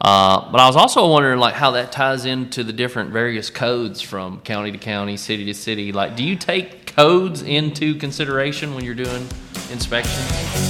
[0.00, 4.00] Uh, but I was also wondering like how that ties into the different various codes
[4.00, 5.92] from county to county, city to city.
[5.92, 9.28] Like, do you take codes into consideration when you're doing
[9.70, 10.69] inspections?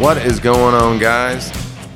[0.00, 1.52] What is going on, guys?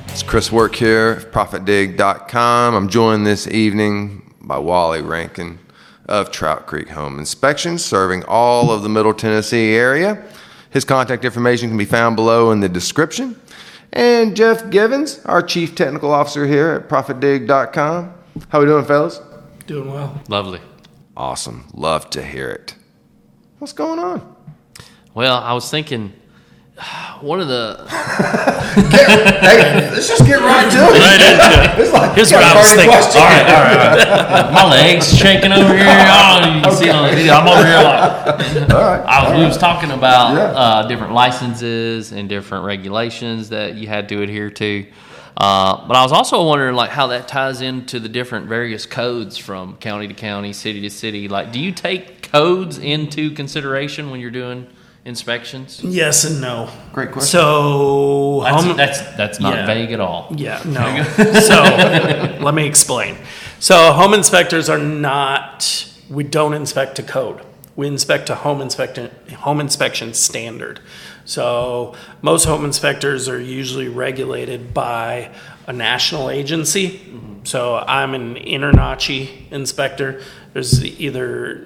[0.09, 2.75] It's Chris Work here, ProfitDig.com.
[2.75, 5.57] I'm joined this evening by Wally Rankin
[6.05, 10.23] of Trout Creek Home Inspections, serving all of the Middle Tennessee area.
[10.69, 13.41] His contact information can be found below in the description.
[13.91, 18.13] And Jeff Givens, our Chief Technical Officer here at ProfitDig.com.
[18.49, 19.19] How are we doing, fellas?
[19.65, 20.21] Doing well.
[20.29, 20.61] Lovely.
[21.17, 21.65] Awesome.
[21.73, 22.75] Love to hear it.
[23.57, 24.35] What's going on?
[25.15, 26.13] Well, I was thinking
[27.21, 30.99] one of the hey, let's just get right to it.
[30.99, 31.79] right into it.
[31.85, 32.89] It's like, Here's what a I was thinking.
[32.89, 33.21] question.
[33.21, 33.87] All right, all right, all
[34.43, 34.53] right.
[34.53, 35.85] My legs shaking over here.
[36.17, 37.33] Oh, you can see on the video.
[37.33, 38.69] I'm over here like.
[38.71, 39.01] All right.
[39.07, 40.43] I was, we was talking about Yeah.
[40.59, 44.85] uh, different licenses and different regulations that you had to adhere to.
[45.37, 49.37] Uh, but I was also wondering like how that ties into the different various codes
[49.37, 51.27] from county to county, city to city.
[51.27, 54.67] Like, do you take codes into consideration when you're doing
[55.05, 55.81] inspections?
[55.83, 56.69] Yes and no.
[56.91, 57.29] Great question.
[57.39, 59.65] So, That's home- that's, that's not Yeah.
[59.67, 60.27] vague at all.
[60.35, 61.03] yeah, no.
[61.39, 61.61] so,
[62.43, 63.15] let me explain.
[63.59, 65.91] So, home inspectors are not.
[66.09, 67.41] We don't inspect to code.
[67.75, 70.79] We inspect to home inspection home inspection standard.
[71.25, 75.31] So, most home inspectors are usually regulated by
[75.67, 76.89] a national agency.
[76.89, 77.45] Mm-hmm.
[77.45, 80.21] So, I'm an INTERNACHI inspector.
[80.53, 81.65] There's either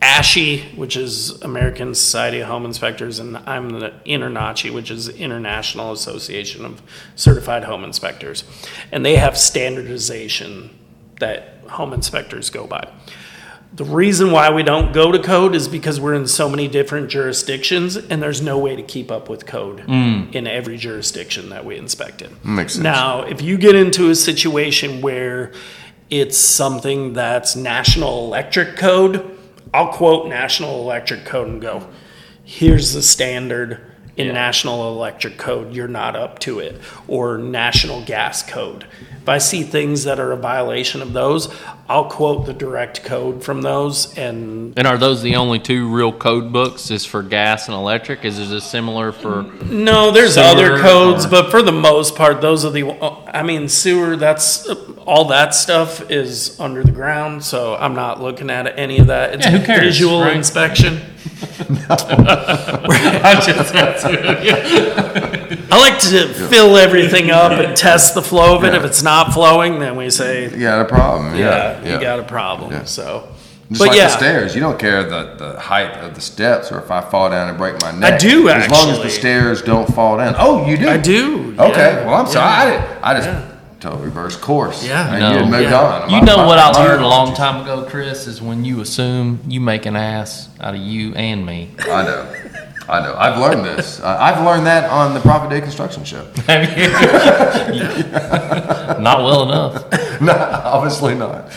[0.00, 5.92] ASHI, which is American Society of Home Inspectors, and I'm the INTERNACHI, which is International
[5.92, 6.82] Association of
[7.14, 8.44] Certified Home Inspectors.
[8.92, 10.70] And they have standardization
[11.20, 12.88] that home inspectors go by.
[13.72, 17.10] The reason why we don't go to code is because we're in so many different
[17.10, 20.34] jurisdictions and there's no way to keep up with code mm.
[20.34, 22.36] in every jurisdiction that we inspect in.
[22.42, 22.82] Makes sense.
[22.84, 25.52] Now, if you get into a situation where
[26.08, 29.35] it's something that's National Electric Code,
[29.74, 31.88] I'll quote National Electric Code and go,
[32.44, 33.80] here's the standard
[34.16, 34.32] in Yeah.
[34.32, 38.84] National Electric Code, you're not up to it, or National Gas Code.
[39.22, 41.48] If I see things that are a violation of those,
[41.88, 46.12] I'll quote the direct code from those and And are those the only two real
[46.12, 46.90] code books?
[46.92, 48.24] Is for gas and electric?
[48.24, 49.42] Is it similar for?
[49.68, 52.84] No, there's other codes, or- but for the most part, those are the.
[53.34, 54.16] I mean, sewer.
[54.16, 54.68] That's
[55.06, 59.34] all that stuff is under the ground, so I'm not looking at any of that.
[59.34, 60.36] It's Yeah, who cares, visual right?
[60.36, 61.00] inspection.
[61.88, 63.74] I just
[65.72, 68.74] I like to fill everything up and test the flow of it.
[68.74, 71.34] If it's not flowing, then we say, You got a problem.
[71.36, 71.94] yeah, Yeah.
[71.94, 72.72] you got a problem.
[72.72, 72.84] Yeah.
[72.84, 73.28] So,
[73.68, 76.70] Just but like yeah, the stairs, you don't care the, the height of the steps
[76.70, 78.14] or if I fall down and break my neck.
[78.14, 79.10] I do, As long as the actually.
[79.10, 80.34] stairs don't fall down.
[80.38, 80.88] Oh, you do?
[80.88, 81.54] I do.
[81.58, 81.92] Okay.
[81.94, 82.04] yeah.
[82.06, 82.72] Well, I'm sorry.
[82.74, 83.00] Yeah.
[83.02, 83.55] I, I just
[83.90, 84.84] told reverse course.
[84.86, 85.10] Yeah.
[85.12, 85.30] And No.
[85.32, 85.80] you had moved Yeah.
[85.80, 86.10] on.
[86.10, 89.40] You know what I my learned a long time ago, Chris, is when you assume
[89.46, 91.70] you make an ass out of you and me.
[91.80, 92.26] I know.
[92.88, 93.14] I know.
[93.18, 94.00] I've learned this.
[94.00, 96.24] Uh, I've learned that on the Profit Dig Construction Show.
[99.00, 100.20] Not well enough.
[100.20, 100.32] no,
[100.64, 101.50] obviously not.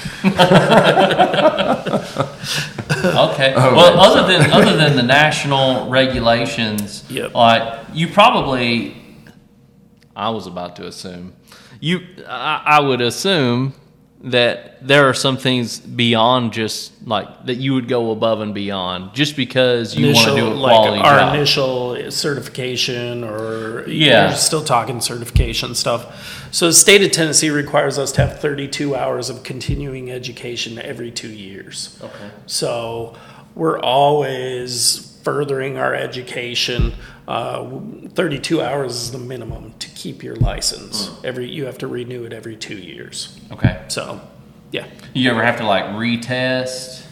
[3.02, 3.54] Okay.
[3.56, 7.34] Oh, well, man, other than other than the national regulations, Yep.
[7.36, 8.96] like you probably,
[10.16, 11.34] I was about to assume,
[11.80, 13.74] you, I, I would assume
[14.22, 19.14] that there are some things beyond just like that you would go above and beyond
[19.14, 21.36] just because you want to do a like quality our job.
[21.36, 24.28] initial certification or Yeah.
[24.28, 28.94] you're still talking certification stuff so the state of tennessee requires us to have 32
[28.94, 32.30] hours of continuing education every two years Okay.
[32.46, 33.16] so
[33.56, 36.94] we're always furthering our education
[37.28, 37.70] uh,
[38.10, 42.34] 32 hours is the minimum to keep your license every you have to renew it
[42.34, 43.84] every two years Okay.
[43.88, 44.20] so
[44.72, 47.04] yeah You ever have to like retest?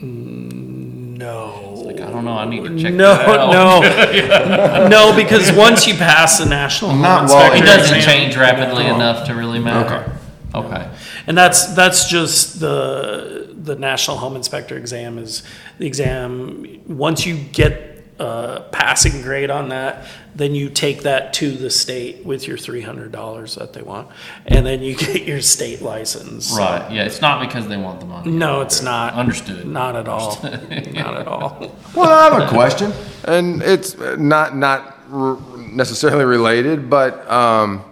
[0.00, 2.36] no Like I don't know.
[2.36, 2.94] I need to check.
[2.94, 3.52] no, that out.
[3.52, 8.14] no, no, because once you pass the national home Not while inspector It doesn't exam-
[8.14, 8.94] change rapidly No.
[8.96, 9.94] enough to really matter.
[9.94, 10.10] Okay.
[10.56, 10.90] Okay.
[11.26, 15.42] and that's that's just the the national home inspector exam is
[15.78, 16.80] the exam.
[16.86, 20.06] Once you get a passing grade on that,
[20.36, 24.08] then you take that to the state with your three hundred dollars that they want,
[24.46, 26.54] and then you get your state license.
[26.56, 26.90] Right.
[26.92, 27.04] Yeah.
[27.04, 28.30] It's not because they want the money.
[28.30, 29.14] No, it's not.
[29.14, 29.66] Understood.
[29.66, 30.38] Not at all.
[30.42, 31.74] Not at all.
[31.94, 32.92] Well, I have a question,
[33.24, 37.84] and it's not not r- necessarily related, but um,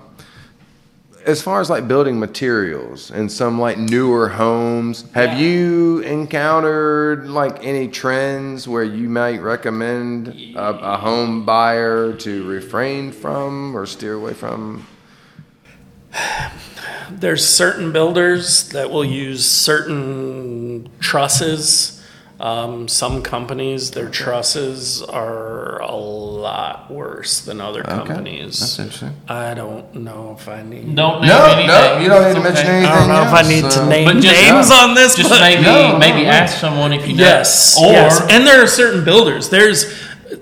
[1.24, 7.64] as far as like building materials and some like newer homes, have you encountered like
[7.64, 14.14] any trends where you might recommend a, a home buyer to refrain from or steer
[14.14, 14.86] away from?
[17.10, 22.01] There's certain builders that will use certain trusses.
[22.40, 28.58] Um, some companies, their trusses are a lot worse than other companies.
[28.58, 29.14] That's interesting.
[29.28, 30.96] I don't know if I need.
[30.96, 32.76] Don't name No, any no, you don't need to It's mention okay.
[32.78, 32.90] anything.
[32.92, 35.14] I don't know if I else, need to name But just- names on this.
[35.14, 37.22] Just but- maybe No, maybe no, ask someone if you know.
[37.22, 39.48] Yes, Or yes, and there are certain builders.
[39.50, 39.86] There's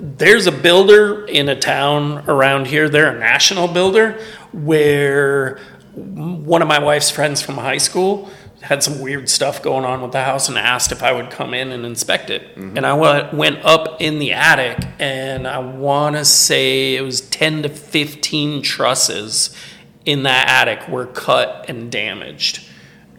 [0.01, 2.89] there's a builder in a town around here.
[2.89, 4.19] They're a national builder
[4.53, 5.59] where
[5.95, 8.31] one of my wife's friends from high school
[8.63, 11.55] had some weird stuff going on with the house and asked if I would come
[11.55, 12.55] in and inspect it.
[12.57, 12.77] Mm-hmm.
[12.77, 17.23] And I went, went up in the attic and I want to say it was
[17.23, 19.57] 10 to 15 trusses
[20.05, 22.67] in that attic were cut and damaged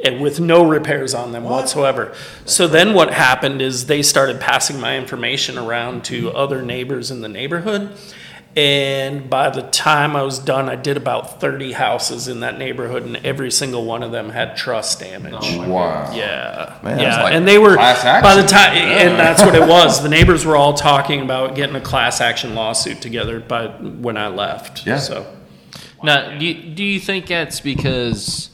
[0.03, 2.13] and with no repairs on them whatsoever.
[2.45, 7.21] So then what happened is they started passing my information around to other neighbors in
[7.21, 7.95] the neighborhood.
[8.53, 13.03] And by the time I was done, I did about 30 houses in that neighborhood,
[13.03, 15.35] and every single one of them had truss damage.
[15.37, 16.11] Oh, wow.
[16.13, 18.47] Yeah, Man, yeah, like and they were class by the action.
[18.57, 20.03] time, and that's what it was.
[20.03, 24.27] The neighbors were all talking about getting a class action lawsuit together by when I
[24.27, 24.85] left.
[24.85, 24.97] Yeah.
[24.99, 25.33] So
[26.03, 28.49] Now, do you, do you think that's because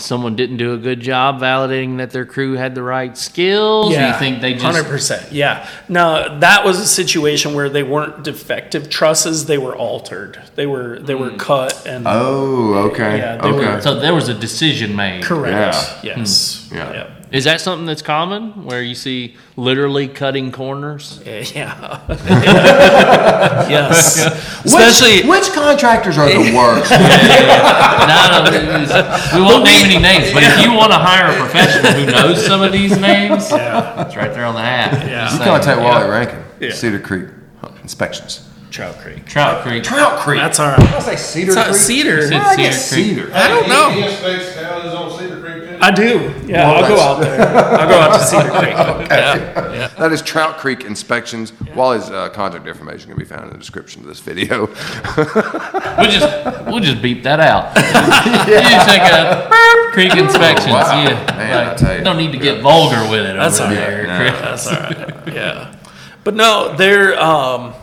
[0.00, 3.94] someone didn't do a good job validating that their crew had the right skills?
[3.94, 5.32] Or you think they just hundred percent?
[5.32, 5.68] Yeah.
[5.88, 10.40] No, that was a situation where they weren't defective trusses; they were altered.
[10.54, 11.36] They were they were hmm.
[11.36, 13.18] cut and Oh, okay.
[13.18, 13.74] Yeah, okay.
[13.74, 15.22] were- so there was a decision made?
[15.22, 16.04] correct.
[16.04, 16.16] Yeah.
[16.18, 16.66] Yes.
[16.67, 16.67] Hmm.
[16.70, 16.92] Yeah.
[16.92, 17.14] Yeah.
[17.30, 21.20] Is that something that's common where you see literally cutting corners?
[21.26, 22.00] Yeah.
[23.68, 24.16] yes.
[24.64, 25.28] Especially.
[25.28, 26.90] which, which contractors are the worst?
[26.90, 31.30] no, no, it is- we won't name any names, but if you want to hire
[31.30, 34.06] a professional who knows some of these names, Yeah.
[34.06, 35.06] it's right there on the hat.
[35.06, 35.32] Yeah.
[35.32, 36.72] you contact Wally Rankin, Yeah.
[36.72, 37.26] Cedar Creek
[37.82, 38.47] Inspections.
[38.70, 39.24] Trout Creek.
[39.26, 39.82] Trout Creek.
[39.82, 40.40] Trout Creek.
[40.40, 40.80] That's all right.
[40.80, 41.02] I right.
[41.02, 41.76] say Cedar It's not Creek.
[41.80, 42.22] Cedar.
[42.28, 43.26] Said I get Cedar Creek.
[43.32, 43.34] Cedar.
[43.34, 43.90] I don't know.
[43.90, 45.78] He inspects houses on Cedar Creek too.
[45.80, 46.34] I do.
[46.46, 47.40] Yeah, Well, I'll go out there.
[47.80, 48.74] I'll go out to Cedar Creek.
[49.08, 49.72] Yeah.
[49.72, 49.88] Yeah.
[49.98, 51.52] That is Trout Creek Inspections.
[51.74, 54.66] Wally's uh, contact information can be found in the description of this video.
[55.16, 57.74] We'll just we'll just beep that out.
[58.48, 60.68] You just take a beep, creek inspections.
[60.72, 61.02] Wow.
[61.02, 62.04] Yeah, Man, I tell you.
[62.04, 63.34] don't need to get vulgar with it.
[63.36, 64.06] That's over all there.
[64.06, 64.32] right.
[64.34, 64.64] Chris.
[64.64, 64.74] That's all
[65.06, 65.28] right.
[65.34, 65.74] Yeah.
[66.24, 67.74] But no, there um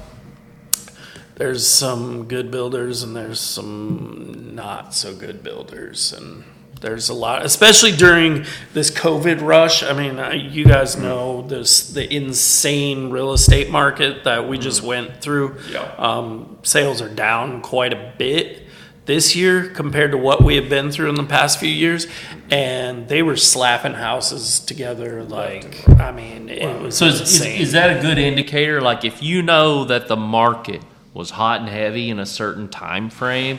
[1.35, 6.13] there's some good builders and there's some not so good builders.
[6.13, 6.43] And
[6.81, 9.83] there's a lot especially during this covid rush.
[9.83, 15.21] I mean you guys know this the insane real estate market that we just went
[15.21, 15.57] through.
[15.71, 15.93] Yeah.
[15.97, 18.63] um, sales are down quite a bit
[19.05, 22.07] this year compared to what we have been through in the past few years.
[22.49, 27.71] And they were slapping houses together like i mean it was So is, is, is
[27.73, 28.79] that a good indicator?
[28.81, 30.81] Like if you know that the market
[31.15, 33.57] was hot and heavy in a certain time frame,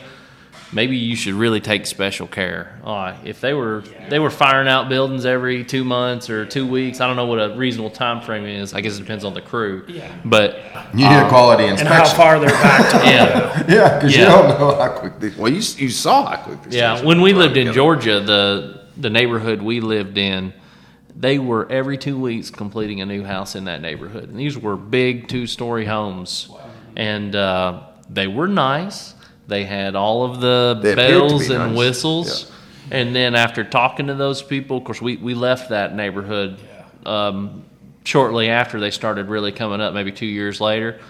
[0.72, 2.78] maybe you should really take special care.
[2.84, 7.00] Uh, if they were they were firing out buildings every two months or two weeks,
[7.00, 8.74] I don't know what a reasonable time frame is.
[8.74, 9.84] I guess it depends on the crew.
[9.88, 10.14] Yeah.
[10.24, 10.56] But
[10.92, 12.16] You need a quality inspection and inspection.
[12.16, 13.64] how far they're back to yeah.
[13.68, 15.18] Yeah, because you don't know how quick.
[15.18, 16.62] They, well, you you saw how quick.
[16.64, 17.72] these Yeah, when we run lived in.
[17.72, 20.52] Georgia, the the neighborhood we lived in,
[21.14, 24.28] they were every two weeks completing a new house in that neighborhood.
[24.28, 26.50] And these were big two story homes,
[26.96, 29.14] and uh, they were nice.
[29.46, 31.78] They had all of the They appeared to be bells and nice.
[31.78, 32.52] whistles.
[32.90, 36.58] And then after talking to those people, of course, we, we left that neighborhood
[37.04, 37.64] um,
[38.04, 41.00] shortly after they started really coming up, maybe two years later.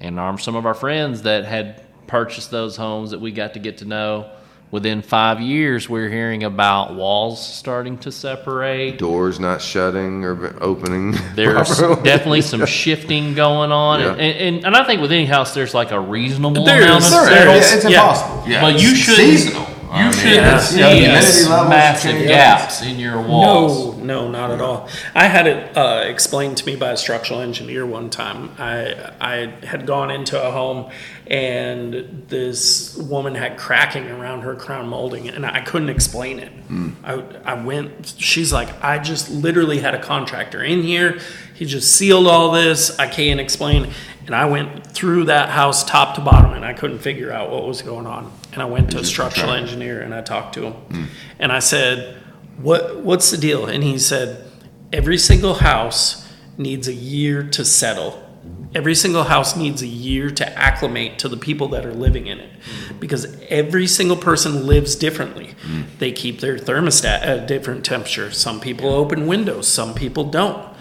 [0.00, 3.60] And um, some of our friends that had purchased those homes that we got to
[3.60, 4.30] get to know,
[4.70, 8.98] within five years, we're hearing about walls starting to separate.
[8.98, 11.12] doors not shutting or opening.
[11.34, 12.02] There's properly.
[12.02, 14.00] definitely some shifting going on.
[14.00, 14.10] Yeah.
[14.12, 14.20] And,
[14.56, 17.12] and, and I think with any house, there's like a reasonable There amount is.
[17.12, 17.90] of There Yeah, it's Yeah.
[17.90, 18.50] impossible.
[18.50, 18.60] Yeah.
[18.60, 19.63] But you should seasonal.
[19.94, 20.58] You I shouldn't Yeah.
[20.58, 22.28] see Yeah, humidity s- levels massive change.
[22.28, 23.96] gaps in your walls.
[23.98, 24.88] No, no, not at all.
[25.14, 28.50] I had it uh, explained to me by a structural engineer one time.
[28.58, 30.90] I I had gone into a home
[31.28, 36.52] and this woman had cracking around her crown molding, and I couldn't explain it.
[37.04, 38.14] I I went.
[38.18, 41.18] She's like, I just literally had a contractor in here.
[41.54, 42.98] He just sealed all this.
[42.98, 43.90] I can't explain.
[44.26, 47.66] And I went through that house top to bottom, and I couldn't figure out what
[47.66, 48.32] was going on.
[48.54, 51.08] And I went to a structural engineer, and I talked to him,
[51.38, 52.22] and I said
[52.58, 53.66] what what's the deal?
[53.66, 54.50] And he said
[54.92, 58.20] every single house needs a year to settle.
[58.74, 62.40] Every single house needs a year to acclimate to the people that are living in
[62.40, 62.50] it.
[63.00, 65.54] Because every single person lives differently.
[65.98, 68.30] They keep their thermostat at a different temperature.
[68.32, 70.74] Some people open windows, some people don't.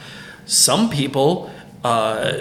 [0.45, 1.51] Some people,
[1.83, 2.33] uh,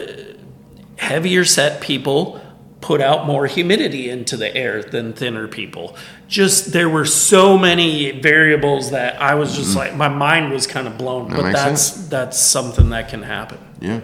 [0.96, 2.40] heavier set people,
[2.82, 5.96] put out more humidity into the air than thinner people.
[6.28, 9.78] Just there were so many variables that I was just mm-hmm.
[9.78, 11.30] like my mind was kind of blown.
[11.30, 13.58] but makes that's that's something that can happen.
[13.80, 14.00] Yeah,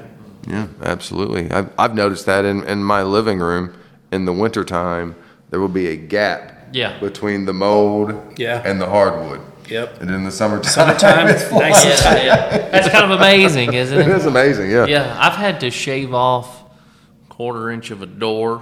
[0.47, 1.51] yeah, absolutely.
[1.51, 3.75] I've, I've noticed that in, in my living room
[4.13, 5.15] in the wintertime,
[5.51, 6.99] there will be a gap Yeah.
[7.01, 8.63] between the mold Yeah.
[8.65, 9.41] and the hardwood.
[9.69, 10.01] Yep.
[10.01, 11.61] And in the summertime, Summertime, it's full.
[11.61, 12.69] nice Yeah, yeah.
[12.71, 14.17] That's kind of amazing, isn't it it?
[14.17, 14.87] is amazing, yeah.
[14.87, 16.58] Yeah, I've had to shave off
[17.39, 18.61] quarter inch of a door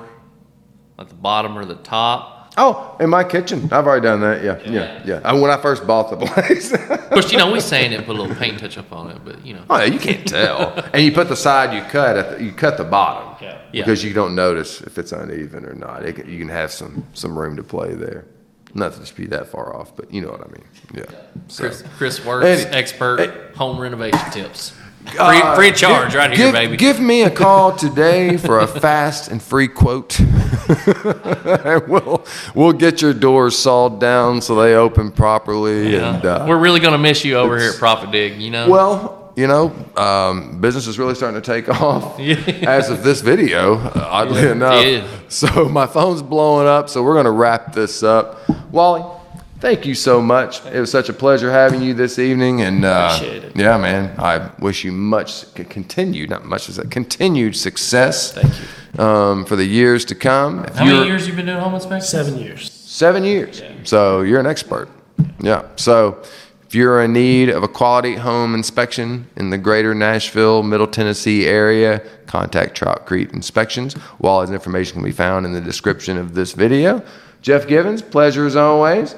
[0.98, 2.52] at the bottom or the top.
[2.58, 3.64] Oh, in my kitchen.
[3.72, 5.20] I've already done that, yeah, yeah, yeah.
[5.24, 6.72] I, when I first bought the place.
[6.74, 9.24] Of course, you know, we sand it, put a little paint touch up on it,
[9.24, 9.64] but you know.
[9.70, 10.72] oh, yeah, you can't tell.
[10.92, 13.34] and you put the side you cut, at the, you cut the bottom.
[13.40, 13.58] Yeah.
[13.72, 13.82] Yeah.
[13.84, 16.04] Because you don't notice if it's uneven or not.
[16.04, 18.26] It, can- you can have some, some room to play there.
[18.74, 20.64] Not to just be that far off, but you know what I mean.
[20.92, 21.04] Yeah.
[21.48, 21.64] So.
[21.64, 24.74] Chris, Chris Works, Hey, expert eh, home renovation tips.
[25.04, 26.76] Free, Uh, free charge give- right here, give, baby.
[26.76, 30.18] Give me a call today for a fast and free quote.
[30.20, 32.24] and we'll
[32.54, 35.92] we'll get your doors sawed down so they open properly.
[35.92, 36.16] Yeah.
[36.16, 38.68] And uh, We're really going to miss you over here at Profit Dig, you know?
[38.68, 43.74] well, you know, um, business is really starting to take off as of this video.
[43.76, 45.06] uh, Oddly enough, Yeah.
[45.28, 46.88] so my phone's blowing up.
[46.88, 48.40] So we're going to wrap this up.
[48.72, 49.04] Wally,
[49.60, 50.64] thank you so much.
[50.66, 53.56] It was such a pleasure having you this evening, and uh, Appreciate it.
[53.56, 58.32] yeah, man, I wish you much continued, not much as that continued success.
[58.32, 59.02] Thank you.
[59.04, 60.64] Um, for the years to come.
[60.64, 62.08] If How many you're- years you've been doing home inspections?
[62.08, 62.72] Seven years.
[62.72, 63.60] Seven years.
[63.84, 64.88] So you're an expert.
[65.40, 65.66] Yeah.
[65.76, 66.22] So
[66.66, 71.44] if you're in need of a quality home inspection in the greater Nashville, Middle Tennessee
[71.46, 73.94] area, contact Trout Creek Inspections.
[74.18, 77.02] Wally's information can be found in the description of this video.
[77.42, 79.14] Jeff Givens, pleasure as always.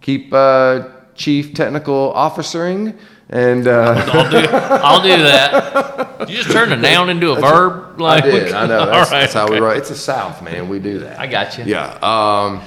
[0.00, 2.96] Keep uh, Chief Technical Officering
[3.30, 3.66] and.
[3.66, 6.28] Uh, I'll do, I'll do that.
[6.28, 7.94] You just turn a noun into a verb?
[7.98, 8.52] I Like, did.
[8.52, 8.86] I know.
[8.86, 9.78] That's, right, that's how we write.
[9.78, 10.68] It's the South, man.
[10.68, 11.18] We do that.
[11.18, 11.64] I got you.
[11.64, 11.98] Yeah.
[12.02, 12.62] Um,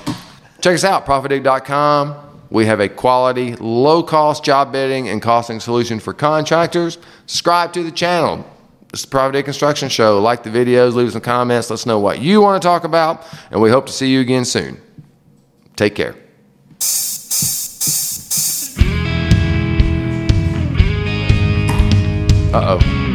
[0.61, 2.23] check us out, profitdig.com.
[2.49, 6.97] We have a quality, low cost job bidding and costing solution for contractors.
[7.25, 8.45] Subscribe to the channel.
[8.91, 10.21] This is the Profit Dig Construction Show.
[10.21, 11.69] Like the videos, leave some comments.
[11.69, 14.21] Let us know what you want to talk about, and we hope to see you
[14.21, 14.79] again soon.
[15.75, 16.15] Take care.
[22.53, 23.06] Uh oh.